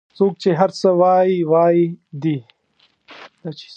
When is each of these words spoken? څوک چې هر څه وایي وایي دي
څوک 0.17 0.33
چې 0.41 0.49
هر 0.59 0.69
څه 0.79 0.89
وایي 1.01 1.37
وایي 1.51 1.85
دي 2.21 2.37